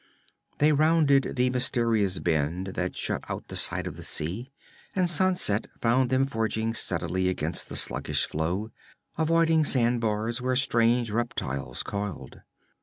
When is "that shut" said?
2.73-3.23